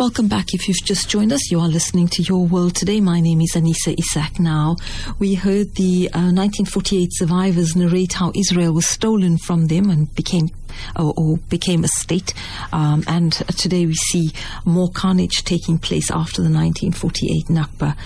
[0.00, 0.54] Welcome back.
[0.54, 3.02] If you've just joined us, you are listening to Your World Today.
[3.02, 4.40] My name is Anissa Isak.
[4.40, 4.76] Now,
[5.18, 10.48] we heard the uh, 1948 survivors narrate how Israel was stolen from them and became
[10.96, 12.34] or, or became a state.
[12.72, 14.32] Um, and today we see
[14.64, 17.96] more carnage taking place after the 1948 Nakba.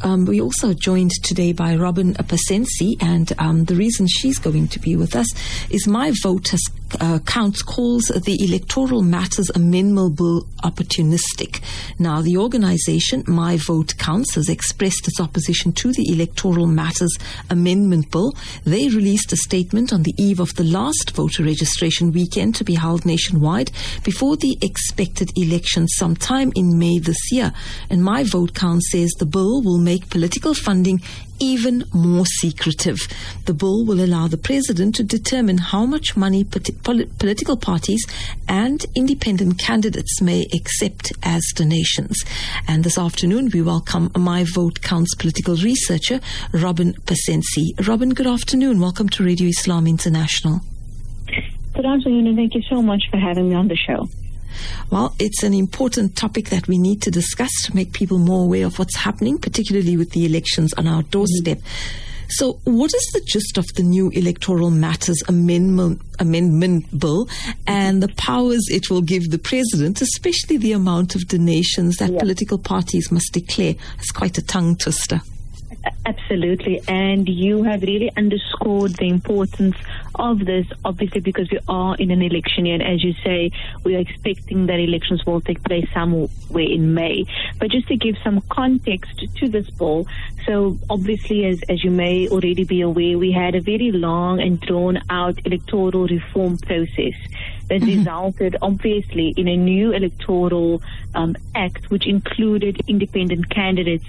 [0.00, 4.78] Um, we also joined today by Robin Pasensi, and um, the reason she's going to
[4.78, 5.26] be with us
[5.70, 6.62] is My Vote has
[7.00, 11.62] uh, counts calls the Electoral Matters Amendment Bill opportunistic.
[11.98, 17.16] Now, the organization My Vote Counts has expressed its opposition to the Electoral Matters
[17.50, 18.32] Amendment Bill.
[18.64, 22.74] They released a statement on the eve of the last voter registration weekend to be
[22.74, 23.70] held nationwide
[24.02, 27.52] before the expected election sometime in May this year.
[27.90, 31.00] And My Vote Count says the bill will make political funding
[31.42, 32.98] even more secretive.
[33.46, 38.06] The bill will allow the president to determine how much money political parties
[38.48, 42.22] and independent candidates may accept as donations.
[42.68, 46.20] And this afternoon, we welcome My Vote Counts political researcher,
[46.52, 47.88] Robin Pasensi.
[47.88, 48.80] Robin, good afternoon.
[48.80, 50.60] Welcome to Radio Islam International.
[51.82, 54.08] Good afternoon, and thank you so much for having me on the show.
[54.92, 58.66] Well, it's an important topic that we need to discuss to make people more aware
[58.66, 61.58] of what's happening, particularly with the elections on our doorstep.
[61.58, 62.26] Mm-hmm.
[62.28, 67.28] So, what is the gist of the new Electoral Matters Amendment, amendment Bill
[67.66, 72.20] and the powers it will give the President, especially the amount of donations that yeah.
[72.20, 73.74] political parties must declare?
[73.98, 75.20] It's quite a tongue twister.
[76.04, 76.82] Absolutely.
[76.88, 79.76] And you have really underscored the importance
[80.16, 82.74] of this, obviously, because we are in an election year.
[82.74, 83.50] And as you say,
[83.84, 87.24] we are expecting that elections will take place somewhere in May.
[87.58, 90.06] But just to give some context to this bill,
[90.44, 94.60] so obviously, as, as you may already be aware, we had a very long and
[94.60, 97.14] drawn out electoral reform process
[97.68, 97.98] that mm-hmm.
[97.98, 100.82] resulted, obviously, in a new electoral
[101.14, 104.06] um, act which included independent candidates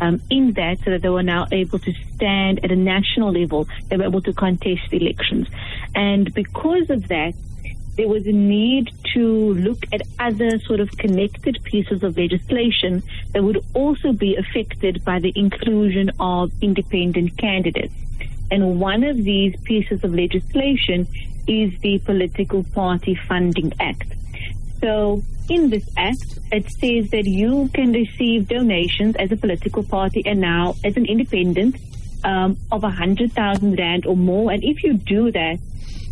[0.00, 3.68] um, in that so that they were now able to stand at a national level.
[3.88, 5.48] They were able to contest elections.
[5.94, 7.34] And because of that,
[7.96, 13.02] there was a need to look at other sort of connected pieces of legislation
[13.32, 17.94] that would also be affected by the inclusion of independent candidates.
[18.50, 21.06] And one of these pieces of legislation
[21.46, 24.12] is the Political Party Funding Act.
[24.80, 30.22] So in this act, it says that you can receive donations as a political party
[30.24, 31.76] and now as an independent
[32.24, 34.50] um, of a hundred thousand rand or more.
[34.50, 35.58] And if you do that,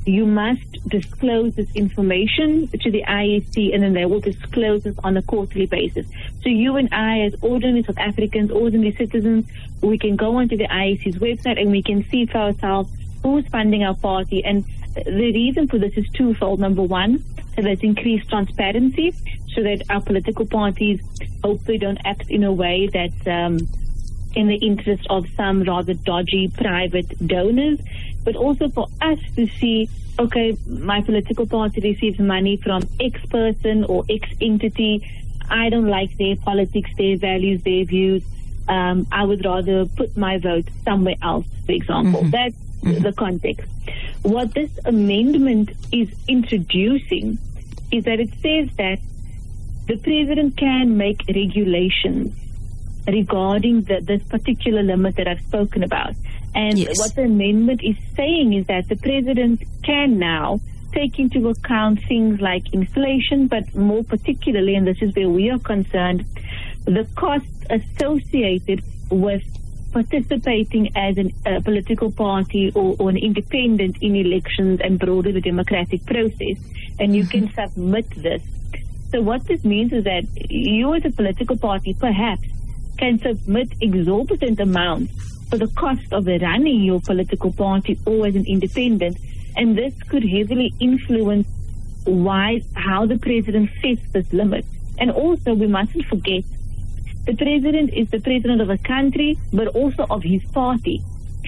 [0.04, 5.16] you must disclose this information to the IEC and then they will disclose it on
[5.16, 6.06] a quarterly basis.
[6.42, 9.46] So you and I, as ordinary South Africans, ordinary citizens,
[9.80, 12.90] we can go onto the IEC's website and we can see for ourselves
[13.22, 14.44] who's funding our party.
[14.44, 16.58] And the reason for this is twofold.
[16.58, 19.14] Number one, so let's increase transparency
[19.54, 21.00] so that our political parties
[21.44, 23.58] hopefully don't act in a way that's um,
[24.34, 27.78] in the interest of some rather dodgy private donors,
[28.24, 33.84] but also for us to see, okay, my political party receives money from X person
[33.84, 35.06] or X entity.
[35.50, 38.22] I don't like their politics, their values, their views.
[38.68, 42.20] Um, I would rather put my vote somewhere else, for example.
[42.20, 42.30] Mm-hmm.
[42.30, 43.02] That's mm-hmm.
[43.02, 43.68] the context.
[44.22, 47.38] What this amendment is introducing
[47.90, 48.98] is that it says that
[49.86, 52.34] the president can make regulations
[53.06, 56.14] regarding the, this particular limit that I've spoken about.
[56.54, 56.98] And yes.
[56.98, 60.60] what the amendment is saying is that the president can now
[60.92, 65.58] take into account things like inflation, but more particularly, and this is where we are
[65.58, 66.24] concerned,
[66.84, 69.42] the costs associated with
[69.92, 75.40] participating as a uh, political party or, or, an independent in elections and broader the
[75.40, 76.56] democratic process.
[76.98, 77.74] And you can mm-hmm.
[77.74, 78.42] submit this.
[79.10, 82.42] So what this means is that you as a political party perhaps
[82.98, 85.12] can submit exorbitant amounts
[85.50, 89.18] for the cost of running your political party or as an independent.
[89.56, 91.46] And this could heavily influence
[92.04, 94.64] why, how the president sets this limit.
[94.98, 96.44] And also we mustn't forget
[97.24, 101.02] the president is the president of a country, but also of his party.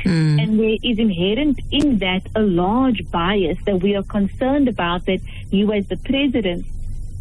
[0.04, 0.42] Mm.
[0.42, 5.20] And there is inherent in that a large bias that we are concerned about that
[5.50, 6.66] you, as the president,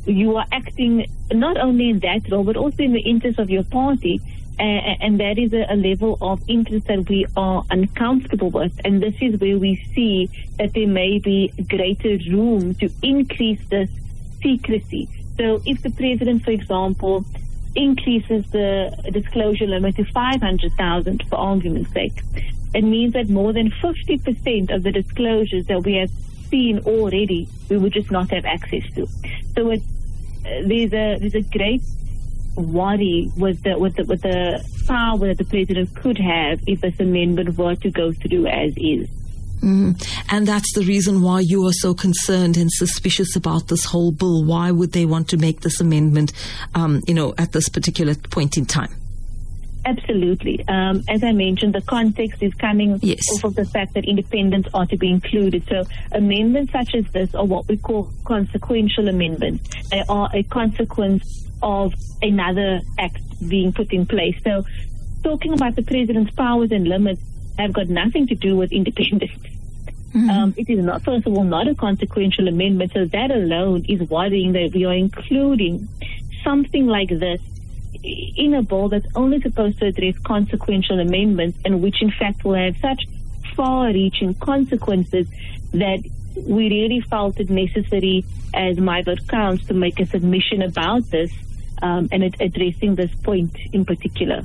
[0.06, 3.64] you are acting not only in that role, but also in the interest of your
[3.64, 4.20] party.
[4.60, 4.64] Uh,
[5.02, 8.72] and that is a, a, level of interest that we are uncomfortable with.
[8.86, 10.30] And this is where we see
[10.60, 13.90] that there may be greater room to increase this
[14.44, 15.10] secrecy.
[15.38, 17.26] So if the president, for example,
[17.76, 22.22] increases the disclosure limit to 500,000 for argument's sake.
[22.74, 26.10] It means that more than 50% of the disclosures that we have
[26.50, 29.08] seen already, we would just not have access to.
[29.56, 29.82] So it
[30.46, 31.82] uh, there's a there's a great
[32.56, 37.00] worry with the with the with the power that the president could have if this
[37.00, 39.08] amendment were to go through as is.
[39.64, 40.06] Mm.
[40.30, 44.44] And that's the reason why you are so concerned and suspicious about this whole bill.
[44.44, 46.34] Why would they want to make this amendment,
[46.76, 48.94] um, you know, at this particular point in time?
[49.86, 50.64] Absolutely.
[50.68, 53.20] Um, as I mentioned, the context is coming yes.
[53.34, 55.66] off of the fact that independents are to be included.
[55.68, 55.84] So
[56.14, 59.70] amendments such as this are what we call consequential amendments.
[59.90, 61.24] They are a consequence
[61.62, 63.20] of another act
[63.50, 64.36] being put in place.
[64.44, 64.64] So
[65.24, 67.22] talking about the president's powers and limits
[67.58, 69.34] have got nothing to do with independents.
[70.14, 70.30] Mm-hmm.
[70.30, 72.92] Um, it is not, first of all, not a consequential amendment.
[72.94, 75.88] So that alone is worrying that we are including
[76.44, 77.42] something like this
[78.04, 82.56] in a bill that's only supposed to address consequential amendments and which in fact will
[82.56, 83.02] have such
[83.56, 85.28] far-reaching consequences
[85.72, 86.00] that
[86.36, 91.32] we really felt it necessary as my vote counts to make a submission about this
[91.82, 94.44] um, and addressing this point in particular.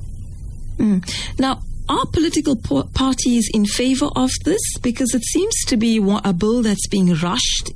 [0.77, 1.39] Mm.
[1.39, 2.57] Now, are political
[2.95, 4.61] parties in favor of this?
[4.83, 7.71] Because it seems to be a bill that's being rushed,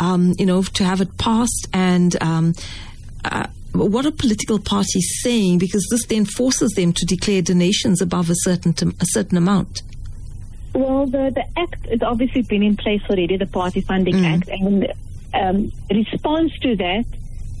[0.00, 1.68] um, you know, to have it passed.
[1.72, 2.54] And um,
[3.24, 5.58] uh, what are political parties saying?
[5.58, 9.82] Because this then forces them to declare donations above a certain a certain amount.
[10.74, 14.36] Well, the, the act has obviously been in place already, the Party Funding mm.
[14.36, 14.92] Act, and
[15.32, 17.04] um, response to that,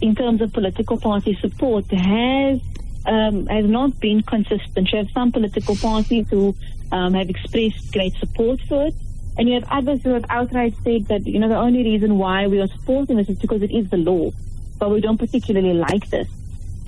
[0.02, 2.60] in terms of political party support, has
[3.06, 4.90] um, has not been consistent.
[4.92, 6.54] You have some political parties who
[6.92, 8.94] um, have expressed great support for it,
[9.38, 12.46] and you have others who have outright said that you know the only reason why
[12.46, 14.30] we are supporting this is because it is the law,
[14.78, 16.28] but we don't particularly like this.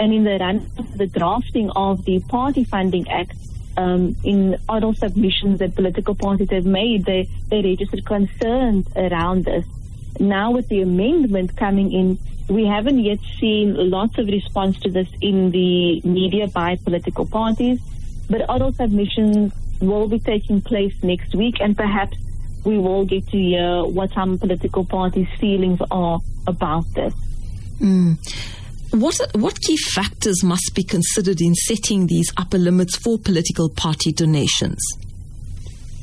[0.00, 3.32] And in the run, the drafting of the Party Funding Act,
[3.76, 9.64] um, in oral submissions that political parties have made, they they registered concerns around this.
[10.18, 15.08] Now with the amendment coming in, we haven't yet seen lots of response to this
[15.20, 17.80] in the media by political parties,
[18.30, 22.16] but oral submissions will be taking place next week, and perhaps
[22.64, 27.14] we will get to hear what some political parties' feelings are about this.
[27.80, 28.16] Mm.
[28.90, 34.12] What what key factors must be considered in setting these upper limits for political party
[34.12, 34.78] donations?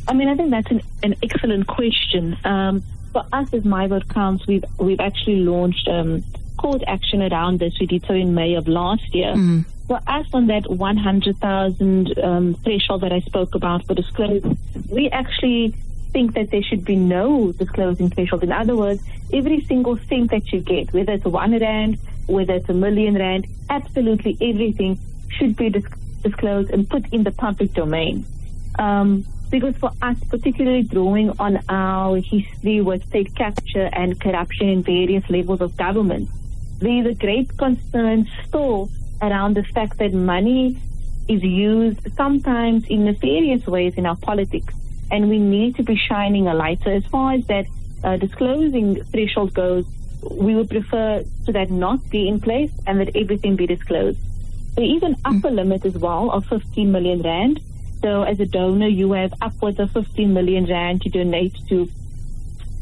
[0.08, 2.38] I mean, I think that's an, an excellent question.
[2.46, 2.84] Um,
[3.16, 6.22] for us as My Vote Counts, we've we've actually launched um,
[6.58, 7.74] court action around this.
[7.80, 9.34] We did so in May of last year.
[9.34, 9.64] Mm.
[9.88, 14.50] For us, on that 100,000 um, threshold that I spoke about for disclosure,
[14.90, 15.74] we actually
[16.12, 18.44] think that there should be no disclosing threshold.
[18.44, 19.02] In other words,
[19.32, 23.48] every single cent that you get, whether it's one rand, whether it's a million rand,
[23.70, 28.26] absolutely everything should be disclosed and put in the public domain.
[28.78, 34.84] Um, because for us, particularly drawing on our history with state capture and corruption in
[34.84, 36.30] various levels of government,
[36.80, 38.90] there's a great concern still
[39.22, 40.78] around the fact that money
[41.28, 44.74] is used sometimes in nefarious ways in our politics,
[45.12, 46.80] and we need to be shining a light.
[46.84, 47.66] So, as far as that
[48.04, 49.86] uh, disclosing threshold goes,
[50.32, 54.20] we would prefer to that not be in place and that everything be disclosed.
[54.76, 57.62] There is an upper limit as well of 15 million rand
[58.06, 61.90] so as a donor, you have upwards of 15 million rand to donate to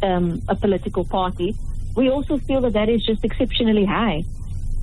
[0.01, 1.55] um, a political party.
[1.95, 4.23] We also feel that that is just exceptionally high.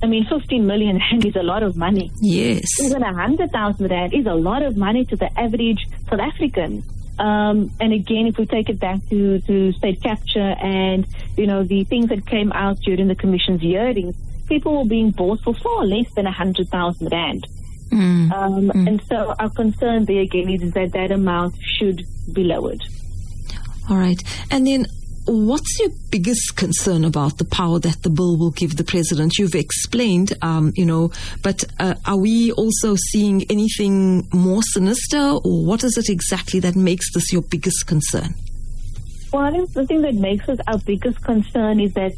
[0.01, 2.09] I mean, 15 million rand is a lot of money.
[2.21, 2.63] Yes.
[2.81, 6.83] Even 100,000 rand is a lot of money to the average South African.
[7.19, 11.05] Um, and again, if we take it back to, to state capture and,
[11.37, 14.15] you know, the things that came out during the commission's hearings,
[14.47, 17.45] people were being bought for far less than 100,000 rand.
[17.91, 18.31] Mm.
[18.31, 18.87] Um, mm.
[18.87, 22.01] And so our concern there again is that that amount should
[22.33, 22.79] be lowered.
[23.89, 24.21] All right.
[24.49, 24.85] And then
[25.25, 29.37] what's your biggest concern about the power that the bill will give the president?
[29.37, 31.11] You've explained, um, you know,
[31.43, 36.75] but uh, are we also seeing anything more sinister, or what is it exactly that
[36.75, 38.33] makes this your biggest concern?
[39.33, 42.11] Well, I think the thing that makes us our biggest concern is that,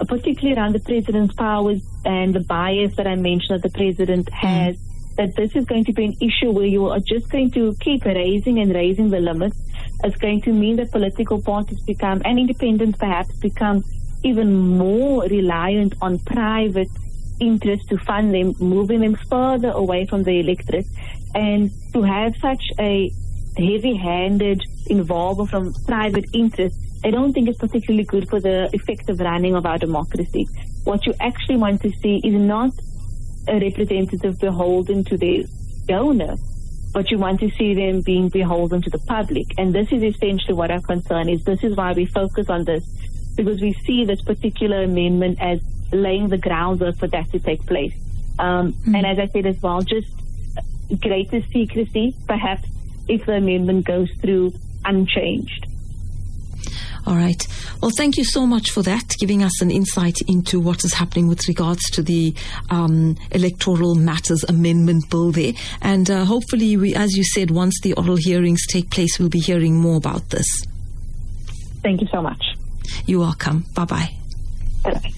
[0.00, 4.26] uh, particularly around the president's powers and the bias that I mentioned that the president
[4.26, 4.34] mm.
[4.34, 4.76] has.
[4.76, 4.87] Mm
[5.18, 8.04] that this is going to be an issue where you are just going to keep
[8.04, 9.58] raising and raising the limits.
[10.04, 13.82] It's going to mean that political parties become, and independents perhaps, become
[14.24, 16.88] even more reliant on private
[17.40, 20.86] interests to fund them, moving them further away from the electorate.
[21.34, 23.10] And to have such a
[23.56, 29.54] heavy-handed involvement from private interests, I don't think it's particularly good for the effective running
[29.54, 30.46] of our democracy.
[30.84, 32.70] What you actually want to see is not
[33.48, 35.42] a representative beholden to their
[35.86, 36.36] donor,
[36.92, 39.46] but you want to see them being beholden to the public.
[39.56, 41.44] And this is essentially what our concern is.
[41.44, 42.84] This is why we focus on this,
[43.36, 45.60] because we see this particular amendment as
[45.92, 47.94] laying the groundwork for that to take place.
[48.38, 48.96] Um, mm.
[48.96, 50.08] And as I said as well, just
[51.00, 52.68] greater secrecy, perhaps,
[53.08, 54.52] if the amendment goes through
[54.84, 55.66] unchanged.
[57.08, 57.42] All right.
[57.80, 61.26] Well, thank you so much for that, giving us an insight into what is happening
[61.26, 62.34] with regards to the
[62.68, 65.54] um, Electoral Matters Amendment Bill there.
[65.80, 69.38] And uh, hopefully, we, as you said, once the oral hearings take place, we'll be
[69.38, 70.46] hearing more about this.
[71.82, 72.44] Thank you so much.
[73.06, 73.64] You're welcome.
[73.74, 74.10] Bye bye.
[74.84, 75.12] Bye.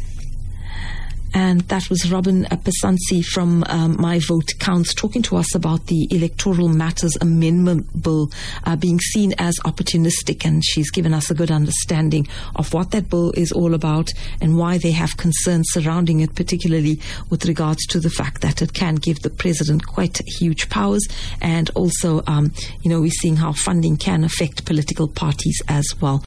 [1.33, 6.09] And that was Robin Pasensi from um, My Vote Counts talking to us about the
[6.11, 8.31] Electoral Matters Amendment Bill
[8.65, 10.45] uh, being seen as opportunistic.
[10.45, 14.11] And she's given us a good understanding of what that bill is all about
[14.41, 18.73] and why they have concerns surrounding it, particularly with regards to the fact that it
[18.73, 21.07] can give the president quite huge powers.
[21.41, 26.19] And also, um, you know, we're seeing how funding can affect political parties as well.